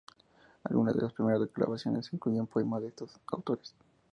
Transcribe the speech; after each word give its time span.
Algunas 0.63 0.95
de 0.95 0.99
sus 1.01 1.13
primeras 1.13 1.41
grabaciones 1.53 2.11
incluyen 2.11 2.47
poemas 2.47 2.81
de 2.81 2.87
estos 2.87 3.19
autores. 3.27 3.75